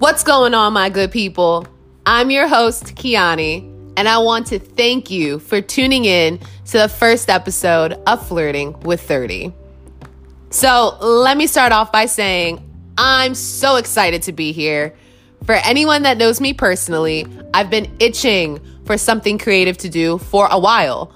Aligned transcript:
What's 0.00 0.24
going 0.24 0.54
on, 0.54 0.72
my 0.72 0.88
good 0.88 1.12
people? 1.12 1.66
I'm 2.06 2.30
your 2.30 2.48
host, 2.48 2.94
Keanny, 2.94 3.60
and 3.98 4.08
I 4.08 4.16
want 4.16 4.46
to 4.46 4.58
thank 4.58 5.10
you 5.10 5.38
for 5.38 5.60
tuning 5.60 6.06
in 6.06 6.38
to 6.38 6.78
the 6.78 6.88
first 6.88 7.28
episode 7.28 7.92
of 8.06 8.26
Flirting 8.26 8.80
with 8.80 9.02
30. 9.02 9.52
So, 10.48 10.96
let 11.02 11.36
me 11.36 11.46
start 11.46 11.72
off 11.72 11.92
by 11.92 12.06
saying 12.06 12.66
I'm 12.96 13.34
so 13.34 13.76
excited 13.76 14.22
to 14.22 14.32
be 14.32 14.52
here. 14.52 14.94
For 15.44 15.56
anyone 15.56 16.04
that 16.04 16.16
knows 16.16 16.40
me 16.40 16.54
personally, 16.54 17.26
I've 17.52 17.68
been 17.68 17.94
itching 18.00 18.58
for 18.86 18.96
something 18.96 19.36
creative 19.36 19.76
to 19.76 19.90
do 19.90 20.16
for 20.16 20.48
a 20.50 20.58
while. 20.58 21.12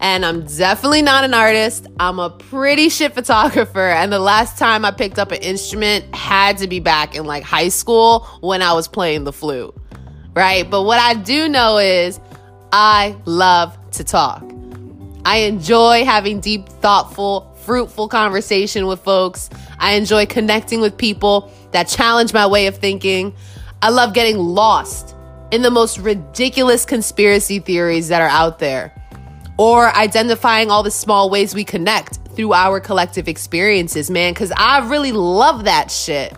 And 0.00 0.24
I'm 0.24 0.46
definitely 0.46 1.02
not 1.02 1.24
an 1.24 1.34
artist. 1.34 1.86
I'm 2.00 2.18
a 2.18 2.30
pretty 2.30 2.88
shit 2.88 3.14
photographer. 3.14 3.90
And 3.90 4.10
the 4.10 4.18
last 4.18 4.58
time 4.58 4.84
I 4.84 4.90
picked 4.90 5.18
up 5.18 5.30
an 5.30 5.42
instrument 5.42 6.14
had 6.14 6.56
to 6.58 6.66
be 6.66 6.80
back 6.80 7.14
in 7.14 7.26
like 7.26 7.42
high 7.42 7.68
school 7.68 8.20
when 8.40 8.62
I 8.62 8.72
was 8.72 8.88
playing 8.88 9.24
the 9.24 9.32
flute. 9.32 9.74
Right? 10.34 10.68
But 10.68 10.84
what 10.84 10.98
I 10.98 11.14
do 11.14 11.48
know 11.48 11.76
is 11.76 12.18
I 12.72 13.14
love 13.26 13.76
to 13.92 14.04
talk. 14.04 14.42
I 15.26 15.38
enjoy 15.38 16.06
having 16.06 16.40
deep, 16.40 16.66
thoughtful, 16.68 17.54
fruitful 17.64 18.08
conversation 18.08 18.86
with 18.86 19.00
folks. 19.00 19.50
I 19.78 19.92
enjoy 19.92 20.24
connecting 20.24 20.80
with 20.80 20.96
people 20.96 21.52
that 21.72 21.88
challenge 21.88 22.32
my 22.32 22.46
way 22.46 22.68
of 22.68 22.78
thinking. 22.78 23.34
I 23.82 23.90
love 23.90 24.14
getting 24.14 24.38
lost 24.38 25.14
in 25.50 25.60
the 25.60 25.70
most 25.70 25.98
ridiculous 25.98 26.86
conspiracy 26.86 27.58
theories 27.58 28.08
that 28.08 28.22
are 28.22 28.28
out 28.28 28.60
there 28.60 28.94
or 29.60 29.94
identifying 29.94 30.70
all 30.70 30.82
the 30.82 30.90
small 30.90 31.28
ways 31.28 31.54
we 31.54 31.64
connect 31.64 32.16
through 32.34 32.54
our 32.54 32.80
collective 32.80 33.28
experiences, 33.28 34.10
man, 34.10 34.32
because 34.32 34.50
I 34.56 34.88
really 34.88 35.12
love 35.12 35.64
that 35.64 35.90
shit. 35.90 36.34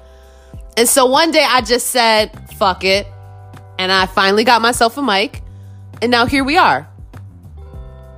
And 0.77 0.89
so 0.89 1.07
one 1.07 1.31
day 1.31 1.47
I 1.49 1.61
just 1.61 1.87
said, 1.87 2.33
fuck 2.57 2.83
it. 2.83 3.07
And 3.79 3.93
I 3.93 4.07
finally 4.07 4.43
got 4.43 4.61
myself 4.61 4.99
a 4.99 5.03
mic. 5.03 5.41
And 6.03 6.11
now 6.11 6.27
here 6.27 6.43
we 6.43 6.57
are. 6.57 6.89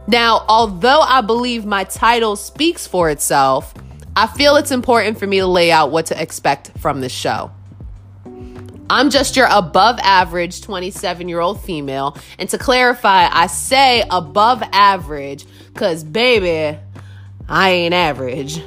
Now, 0.08 0.42
although 0.48 1.00
I 1.00 1.20
believe 1.20 1.66
my 1.66 1.84
title 1.84 2.34
speaks 2.34 2.86
for 2.86 3.10
itself, 3.10 3.74
I 4.16 4.26
feel 4.26 4.56
it's 4.56 4.70
important 4.70 5.18
for 5.18 5.26
me 5.26 5.40
to 5.40 5.46
lay 5.46 5.70
out 5.70 5.90
what 5.90 6.06
to 6.06 6.22
expect 6.22 6.70
from 6.78 7.02
this 7.02 7.12
show. 7.12 7.50
I'm 8.90 9.10
just 9.10 9.36
your 9.36 9.48
above 9.50 9.98
average 10.00 10.60
27 10.60 11.28
year 11.28 11.40
old 11.40 11.60
female. 11.62 12.16
And 12.38 12.48
to 12.50 12.58
clarify, 12.58 13.28
I 13.30 13.46
say 13.46 14.04
above 14.10 14.62
average 14.72 15.46
because, 15.72 16.04
baby, 16.04 16.78
I 17.48 17.70
ain't 17.70 17.94
average. 17.94 18.60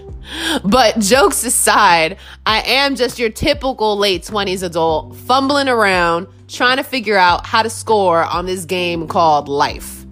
But 0.63 0.99
jokes 0.99 1.45
aside, 1.45 2.17
I 2.45 2.61
am 2.61 2.95
just 2.95 3.17
your 3.17 3.29
typical 3.29 3.97
late 3.97 4.23
20s 4.23 4.63
adult 4.63 5.15
fumbling 5.15 5.69
around 5.69 6.27
trying 6.47 6.77
to 6.77 6.83
figure 6.83 7.17
out 7.17 7.45
how 7.45 7.63
to 7.63 7.69
score 7.69 8.23
on 8.23 8.45
this 8.45 8.65
game 8.65 9.07
called 9.07 9.47
life. 9.47 10.05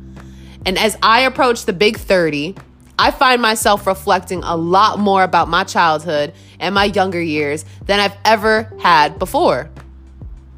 And 0.65 0.77
as 0.77 0.97
I 1.03 1.21
approach 1.21 1.65
the 1.65 1.73
big 1.73 1.97
30, 1.97 2.55
I 2.97 3.11
find 3.11 3.41
myself 3.41 3.85
reflecting 3.85 4.41
a 4.43 4.55
lot 4.55 4.99
more 4.99 5.23
about 5.23 5.49
my 5.49 5.63
childhood 5.63 6.33
and 6.59 6.73
my 6.73 6.85
younger 6.85 7.21
years 7.21 7.65
than 7.85 7.99
I've 7.99 8.15
ever 8.23 8.73
had 8.79 9.19
before. 9.19 9.69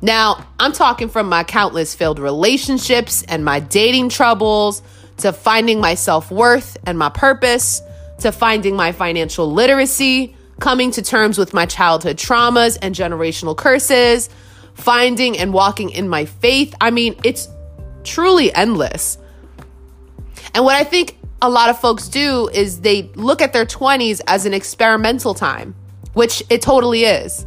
Now, 0.02 0.46
I'm 0.60 0.74
talking 0.74 1.10
from 1.10 1.28
my 1.28 1.44
countless 1.44 1.96
failed 1.96 2.20
relationships 2.20 3.24
and 3.24 3.44
my 3.44 3.60
dating 3.60 4.10
troubles 4.10 4.84
to 5.18 5.34
finding 5.34 5.82
my 5.82 5.96
self 5.96 6.30
worth 6.30 6.78
and 6.86 6.98
my 7.00 7.10
purpose 7.10 7.82
to 8.20 8.32
finding 8.32 8.76
my 8.76 8.92
financial 8.92 9.52
literacy, 9.52 10.36
coming 10.60 10.92
to 10.92 11.02
terms 11.02 11.38
with 11.38 11.54
my 11.54 11.66
childhood 11.66 12.18
traumas 12.18 12.78
and 12.82 12.96
generational 12.96 13.56
curses, 13.56 14.30
finding 14.74 15.38
and 15.38 15.54
walking 15.54 15.90
in 15.90 16.08
my 16.10 16.26
faith. 16.26 16.74
I 16.82 16.92
mean, 16.92 17.16
it's 17.24 17.48
truly 18.04 18.54
endless. 18.54 19.18
And 20.54 20.64
what 20.64 20.76
I 20.76 20.84
think 20.84 21.18
a 21.42 21.50
lot 21.50 21.70
of 21.70 21.80
folks 21.80 22.08
do 22.08 22.50
is 22.54 22.82
they 22.82 23.04
look 23.16 23.42
at 23.42 23.54
their 23.54 23.66
20s 23.66 24.22
as 24.28 24.46
an 24.46 24.54
experimental 24.54 25.34
time, 25.34 25.76
which 26.14 26.42
it 26.50 26.62
totally 26.62 27.04
is. 27.04 27.46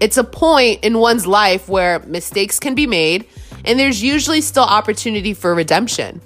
It's 0.00 0.16
a 0.16 0.24
point 0.24 0.82
in 0.82 0.98
one's 0.98 1.26
life 1.26 1.68
where 1.68 2.00
mistakes 2.00 2.58
can 2.58 2.74
be 2.74 2.86
made, 2.86 3.26
and 3.64 3.78
there's 3.78 4.02
usually 4.02 4.40
still 4.40 4.64
opportunity 4.64 5.34
for 5.34 5.54
redemption. 5.54 6.22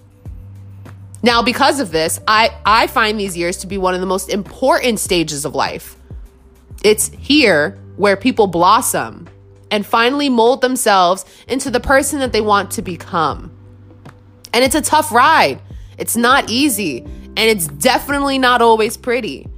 Now, 1.23 1.43
because 1.43 1.81
of 1.81 1.91
this, 1.91 2.21
I, 2.29 2.57
I 2.65 2.87
find 2.87 3.19
these 3.19 3.37
years 3.37 3.57
to 3.59 3.67
be 3.67 3.79
one 3.79 3.95
of 3.95 4.01
the 4.01 4.07
most 4.07 4.29
important 4.29 5.01
stages 5.01 5.45
of 5.45 5.55
life. 5.55 5.97
It's 6.85 7.09
here 7.19 7.79
where 7.97 8.17
people 8.17 8.47
blossom 8.47 9.29
and 9.71 9.85
finally 9.85 10.29
mold 10.29 10.61
themselves 10.61 11.25
into 11.49 11.71
the 11.71 11.81
person 11.81 12.21
that 12.21 12.33
they 12.33 12.41
want 12.41 12.71
to 12.73 12.83
become. 12.83 13.51
And 14.53 14.63
it's 14.63 14.75
a 14.75 14.83
tough 14.83 15.11
ride. 15.11 15.61
It's 15.99 16.17
not 16.17 16.51
easy, 16.51 17.01
and 17.01 17.39
it's 17.39 17.67
definitely 17.67 18.39
not 18.39 18.63
always 18.63 18.97
pretty. 18.97 19.49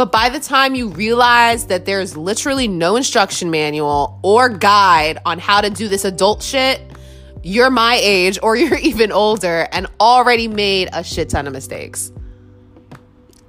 But 0.00 0.12
by 0.12 0.30
the 0.30 0.40
time 0.40 0.74
you 0.74 0.88
realize 0.88 1.66
that 1.66 1.84
there's 1.84 2.16
literally 2.16 2.66
no 2.66 2.96
instruction 2.96 3.50
manual 3.50 4.18
or 4.22 4.48
guide 4.48 5.18
on 5.26 5.38
how 5.38 5.60
to 5.60 5.68
do 5.68 5.88
this 5.88 6.06
adult 6.06 6.42
shit, 6.42 6.80
you're 7.42 7.68
my 7.68 7.98
age 8.00 8.38
or 8.42 8.56
you're 8.56 8.78
even 8.78 9.12
older 9.12 9.68
and 9.72 9.86
already 10.00 10.48
made 10.48 10.88
a 10.94 11.04
shit 11.04 11.28
ton 11.28 11.46
of 11.46 11.52
mistakes. 11.52 12.12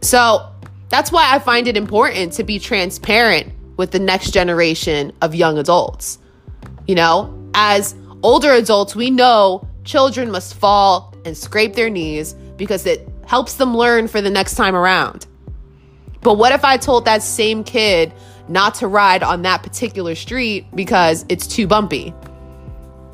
So 0.01 0.45
that's 0.89 1.09
why 1.09 1.33
I 1.33 1.39
find 1.39 1.69
it 1.69 1.77
important 1.77 2.33
to 2.33 2.43
be 2.43 2.59
transparent 2.59 3.53
with 3.77 3.91
the 3.91 3.99
next 3.99 4.31
generation 4.31 5.13
of 5.21 5.33
young 5.33 5.57
adults. 5.57 6.19
You 6.85 6.95
know, 6.95 7.49
as 7.53 7.95
older 8.23 8.51
adults, 8.51 8.93
we 8.93 9.09
know 9.09 9.65
children 9.85 10.29
must 10.29 10.55
fall 10.55 11.15
and 11.23 11.37
scrape 11.37 11.75
their 11.75 11.89
knees 11.89 12.33
because 12.57 12.85
it 12.85 13.07
helps 13.25 13.53
them 13.53 13.73
learn 13.73 14.09
for 14.09 14.19
the 14.19 14.29
next 14.29 14.55
time 14.55 14.75
around. 14.75 15.27
But 16.21 16.35
what 16.35 16.51
if 16.51 16.63
I 16.63 16.77
told 16.77 17.05
that 17.05 17.23
same 17.23 17.63
kid 17.63 18.13
not 18.47 18.75
to 18.75 18.87
ride 18.87 19.23
on 19.23 19.41
that 19.43 19.63
particular 19.63 20.15
street 20.15 20.67
because 20.75 21.25
it's 21.29 21.47
too 21.47 21.67
bumpy? 21.67 22.13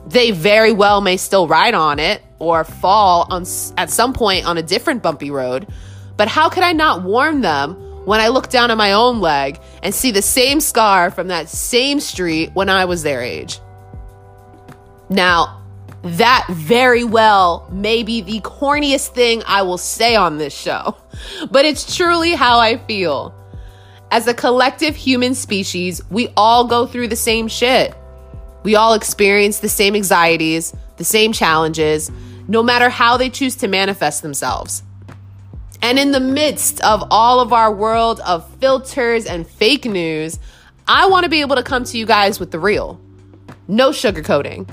They 0.08 0.32
very 0.32 0.72
well 0.72 1.02
may 1.02 1.18
still 1.18 1.48
ride 1.48 1.74
on 1.74 2.00
it 2.00 2.22
or 2.40 2.64
fall 2.64 3.28
on 3.30 3.46
at 3.78 3.90
some 3.90 4.14
point 4.14 4.46
on 4.46 4.58
a 4.58 4.64
different 4.64 5.04
bumpy 5.04 5.32
road. 5.32 5.68
But 6.16 6.28
how 6.28 6.50
could 6.50 6.64
I 6.64 6.74
not 6.74 7.04
warn 7.04 7.42
them 7.42 7.76
when 8.06 8.20
I 8.20 8.30
look 8.30 8.50
down 8.50 8.72
at 8.72 8.78
my 8.78 8.94
own 8.94 9.20
leg 9.22 9.60
and 9.84 9.94
see 9.94 10.12
the 10.12 10.22
same 10.22 10.60
scar 10.60 11.12
from 11.12 11.28
that 11.28 11.50
same 11.50 12.00
street 12.00 12.52
when 12.54 12.70
I 12.70 12.86
was 12.86 13.04
their 13.04 13.22
age? 13.22 13.60
Now, 15.10 15.62
that 16.04 16.48
very 16.50 17.04
well 17.04 17.68
may 17.72 18.04
be 18.04 18.22
the 18.22 18.40
corniest 18.42 19.10
thing 19.10 19.44
I 19.46 19.62
will 19.62 19.78
say 19.78 20.16
on 20.16 20.38
this 20.38 20.54
show, 20.54 20.96
but 21.52 21.66
it's 21.66 21.96
truly 21.96 22.34
how 22.34 22.60
I 22.60 22.78
feel. 22.78 23.34
As 24.12 24.28
a 24.28 24.34
collective 24.34 24.96
human 24.96 25.36
species, 25.36 26.02
we 26.10 26.30
all 26.38 26.66
go 26.66 26.86
through 26.86 27.10
the 27.10 27.16
same 27.16 27.48
shit. 27.48 27.94
We 28.64 28.76
all 28.76 28.94
experience 28.94 29.60
the 29.60 29.70
same 29.70 29.96
anxieties, 29.96 30.74
the 30.98 31.04
same 31.04 31.34
challenges, 31.34 32.12
no 32.48 32.64
matter 32.64 32.90
how 32.90 33.18
they 33.18 33.30
choose 33.30 33.56
to 33.58 33.68
manifest 33.68 34.22
themselves. 34.22 34.84
And 35.82 36.00
in 36.00 36.12
the 36.12 36.20
midst 36.20 36.82
of 36.82 37.04
all 37.12 37.40
of 37.40 37.54
our 37.54 37.74
world 37.74 38.20
of 38.22 38.50
filters 38.56 39.26
and 39.26 39.48
fake 39.48 39.86
news, 39.86 40.40
I 40.88 41.08
want 41.08 41.24
to 41.24 41.30
be 41.30 41.42
able 41.42 41.56
to 41.58 41.64
come 41.64 41.84
to 41.84 41.98
you 41.98 42.06
guys 42.06 42.40
with 42.40 42.52
the 42.52 42.60
real. 42.60 43.00
No 43.68 43.90
sugarcoating. 43.90 44.70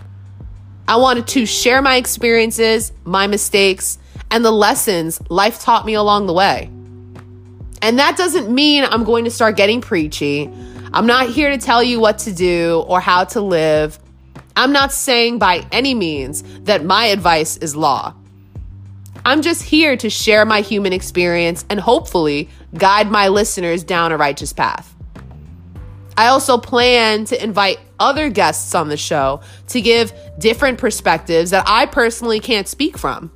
I 0.86 0.96
wanted 0.96 1.26
to 1.28 1.46
share 1.46 1.82
my 1.82 1.96
experiences, 1.96 2.92
my 3.04 3.26
mistakes, 3.26 3.98
and 4.34 4.44
the 4.44 4.50
lessons 4.50 5.20
life 5.30 5.60
taught 5.60 5.86
me 5.86 5.94
along 5.94 6.26
the 6.26 6.32
way. 6.32 6.68
And 7.80 8.00
that 8.00 8.16
doesn't 8.16 8.52
mean 8.52 8.82
I'm 8.82 9.04
going 9.04 9.26
to 9.26 9.30
start 9.30 9.56
getting 9.56 9.80
preachy. 9.80 10.50
I'm 10.92 11.06
not 11.06 11.28
here 11.28 11.50
to 11.50 11.56
tell 11.56 11.84
you 11.84 12.00
what 12.00 12.18
to 12.18 12.34
do 12.34 12.84
or 12.88 12.98
how 12.98 13.22
to 13.26 13.40
live. 13.40 13.96
I'm 14.56 14.72
not 14.72 14.92
saying 14.92 15.38
by 15.38 15.64
any 15.70 15.94
means 15.94 16.42
that 16.64 16.84
my 16.84 17.06
advice 17.06 17.58
is 17.58 17.76
law. 17.76 18.12
I'm 19.24 19.40
just 19.40 19.62
here 19.62 19.96
to 19.98 20.10
share 20.10 20.44
my 20.44 20.62
human 20.62 20.92
experience 20.92 21.64
and 21.70 21.78
hopefully 21.78 22.48
guide 22.76 23.12
my 23.12 23.28
listeners 23.28 23.84
down 23.84 24.10
a 24.10 24.16
righteous 24.16 24.52
path. 24.52 24.96
I 26.16 26.26
also 26.26 26.58
plan 26.58 27.24
to 27.26 27.40
invite 27.40 27.78
other 28.00 28.30
guests 28.30 28.74
on 28.74 28.88
the 28.88 28.96
show 28.96 29.42
to 29.68 29.80
give 29.80 30.12
different 30.40 30.78
perspectives 30.78 31.50
that 31.50 31.62
I 31.68 31.86
personally 31.86 32.40
can't 32.40 32.66
speak 32.66 32.98
from. 32.98 33.30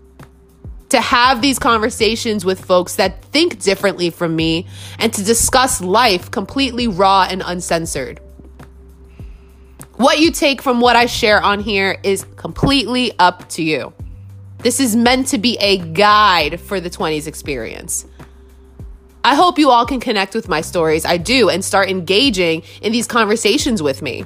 To 0.90 1.00
have 1.00 1.42
these 1.42 1.58
conversations 1.58 2.44
with 2.44 2.64
folks 2.64 2.96
that 2.96 3.22
think 3.26 3.60
differently 3.60 4.08
from 4.10 4.34
me 4.34 4.66
and 4.98 5.12
to 5.12 5.22
discuss 5.22 5.80
life 5.80 6.30
completely 6.30 6.88
raw 6.88 7.26
and 7.28 7.42
uncensored. 7.44 8.20
What 9.96 10.18
you 10.18 10.30
take 10.30 10.62
from 10.62 10.80
what 10.80 10.96
I 10.96 11.06
share 11.06 11.42
on 11.42 11.60
here 11.60 11.98
is 12.02 12.24
completely 12.36 13.12
up 13.18 13.48
to 13.50 13.62
you. 13.62 13.92
This 14.58 14.80
is 14.80 14.96
meant 14.96 15.28
to 15.28 15.38
be 15.38 15.58
a 15.58 15.78
guide 15.78 16.60
for 16.60 16.80
the 16.80 16.88
20s 16.88 17.26
experience. 17.26 18.06
I 19.24 19.34
hope 19.34 19.58
you 19.58 19.70
all 19.70 19.84
can 19.84 20.00
connect 20.00 20.34
with 20.34 20.48
my 20.48 20.60
stories. 20.60 21.04
I 21.04 21.16
do 21.16 21.50
and 21.50 21.64
start 21.64 21.90
engaging 21.90 22.62
in 22.80 22.92
these 22.92 23.06
conversations 23.06 23.82
with 23.82 24.00
me. 24.00 24.24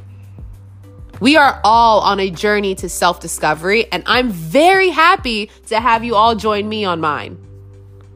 We 1.23 1.37
are 1.37 1.61
all 1.63 2.01
on 2.01 2.19
a 2.19 2.31
journey 2.31 2.75
to 2.75 2.89
self 2.89 3.21
discovery, 3.21 3.87
and 3.93 4.03
I'm 4.07 4.31
very 4.31 4.89
happy 4.89 5.53
to 5.67 5.79
have 5.79 6.03
you 6.03 6.17
all 6.17 6.35
join 6.35 6.69
me 6.69 6.85
on 6.85 7.01
mine. 7.01 7.39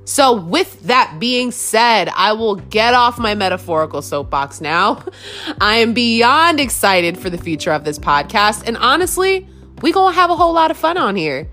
So, 0.05 0.35
with 0.35 0.83
that 0.83 1.19
being 1.21 1.53
said, 1.53 2.09
I 2.09 2.33
will 2.33 2.57
get 2.57 2.95
off 2.95 3.17
my 3.17 3.37
metaphorical 3.37 4.03
soapbox 4.03 4.61
now. 4.61 5.05
I 5.61 5.77
am 5.77 5.93
beyond 5.95 6.59
excited 6.59 7.17
for 7.17 7.31
the 7.31 7.39
future 7.39 7.71
of 7.71 7.85
this 7.85 7.97
podcast, 7.97 8.67
and 8.67 8.77
honestly, 8.77 9.47
we 9.83 9.93
gonna 9.93 10.13
have 10.13 10.31
a 10.31 10.35
whole 10.35 10.53
lot 10.53 10.73
of 10.73 10.77
fun 10.77 10.99
on 10.99 11.15
here. 11.15 11.49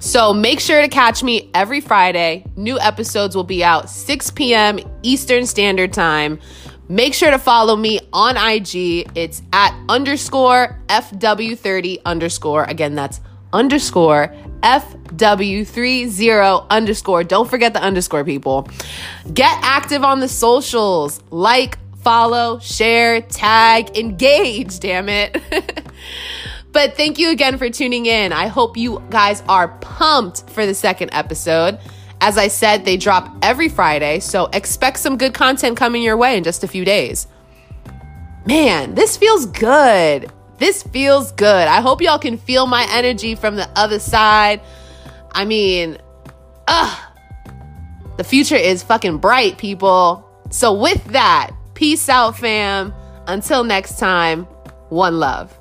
So 0.00 0.34
make 0.34 0.58
sure 0.58 0.82
to 0.82 0.88
catch 0.88 1.22
me 1.22 1.48
every 1.54 1.80
Friday. 1.80 2.44
New 2.56 2.78
episodes 2.80 3.36
will 3.36 3.44
be 3.44 3.62
out 3.62 3.88
6 3.88 4.32
p.m. 4.32 4.80
Eastern 5.04 5.46
Standard 5.46 5.92
Time. 5.92 6.40
Make 6.88 7.14
sure 7.14 7.30
to 7.30 7.38
follow 7.38 7.76
me 7.76 8.00
on 8.12 8.36
IG. 8.36 9.08
It's 9.14 9.40
at 9.52 9.74
underscore 9.88 10.78
FW30 10.88 12.02
underscore. 12.04 12.64
Again, 12.64 12.94
that's 12.94 13.20
underscore 13.52 14.34
FW30 14.62 16.66
underscore. 16.70 17.24
Don't 17.24 17.48
forget 17.48 17.72
the 17.72 17.82
underscore, 17.82 18.24
people. 18.24 18.68
Get 19.32 19.58
active 19.62 20.04
on 20.04 20.20
the 20.20 20.28
socials. 20.28 21.22
Like, 21.30 21.78
follow, 22.02 22.58
share, 22.58 23.22
tag, 23.22 23.96
engage, 23.96 24.78
damn 24.80 25.08
it. 25.08 25.40
But 26.74 26.96
thank 26.96 27.20
you 27.20 27.30
again 27.30 27.56
for 27.56 27.70
tuning 27.70 28.06
in. 28.06 28.32
I 28.32 28.48
hope 28.48 28.76
you 28.76 29.00
guys 29.08 29.44
are 29.48 29.68
pumped 29.78 30.50
for 30.50 30.66
the 30.66 30.74
second 30.74 31.10
episode. 31.12 31.78
As 32.26 32.38
I 32.38 32.48
said, 32.48 32.86
they 32.86 32.96
drop 32.96 33.36
every 33.42 33.68
Friday, 33.68 34.18
so 34.18 34.46
expect 34.46 34.98
some 34.98 35.18
good 35.18 35.34
content 35.34 35.76
coming 35.76 36.02
your 36.02 36.16
way 36.16 36.38
in 36.38 36.42
just 36.42 36.64
a 36.64 36.66
few 36.66 36.82
days. 36.82 37.26
Man, 38.46 38.94
this 38.94 39.18
feels 39.18 39.44
good. 39.44 40.32
This 40.56 40.82
feels 40.84 41.32
good. 41.32 41.68
I 41.68 41.82
hope 41.82 42.00
y'all 42.00 42.18
can 42.18 42.38
feel 42.38 42.66
my 42.66 42.86
energy 42.92 43.34
from 43.34 43.56
the 43.56 43.68
other 43.76 43.98
side. 43.98 44.62
I 45.32 45.44
mean, 45.44 45.98
ugh, 46.66 46.98
the 48.16 48.24
future 48.24 48.56
is 48.56 48.82
fucking 48.82 49.18
bright, 49.18 49.58
people. 49.58 50.26
So, 50.48 50.72
with 50.72 51.04
that, 51.08 51.50
peace 51.74 52.08
out, 52.08 52.38
fam. 52.38 52.94
Until 53.26 53.64
next 53.64 53.98
time, 53.98 54.44
one 54.88 55.18
love. 55.18 55.52